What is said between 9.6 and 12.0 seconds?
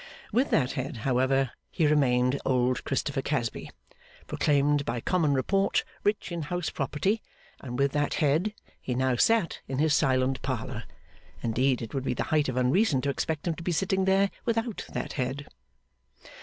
in his silent parlour. Indeed it